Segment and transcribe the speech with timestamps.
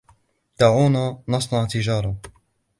[0.59, 2.15] دعونا نصنع تجارة.